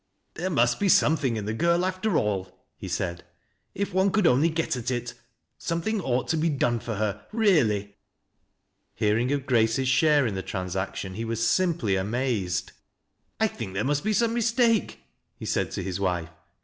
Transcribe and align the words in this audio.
"There 0.33 0.49
must 0.49 0.79
be 0.79 0.89
something 0.89 1.37
in 1.37 1.45
the 1.45 1.53
girl, 1.53 1.85
after 1.85 2.17
all," 2.17 2.65
be 2.79 2.87
said," 2.87 3.23
if 3.75 3.93
one 3.93 4.09
could 4.09 4.25
only 4.25 4.49
get 4.49 4.75
at 4.75 4.89
it. 4.89 5.13
Something 5.59 6.01
ought 6.01 6.27
to 6.29 6.37
bo 6.37 6.49
done 6.49 6.79
for 6.79 6.95
her, 6.95 7.27
really." 7.31 7.97
Hearing 8.95 9.31
of 9.31 9.45
Grace's 9.45 9.87
share 9.87 10.25
in 10.25 10.33
the 10.33 10.41
transaction, 10.41 11.13
he 11.13 11.23
wm 11.23 11.35
limply 11.59 11.97
amazed." 11.99 12.71
1 13.41 13.49
think 13.49 13.73
there 13.75 13.83
must 13.83 14.03
be 14.03 14.11
some 14.11 14.33
mistake," 14.33 15.03
he 15.37 15.45
said 15.45 15.69
to 15.73 15.83
his 15.83 15.99
wife. 15.99 16.29